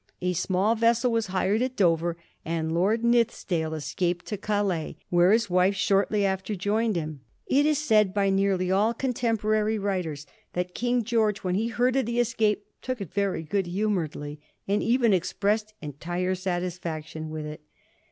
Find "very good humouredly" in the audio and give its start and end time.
13.13-14.39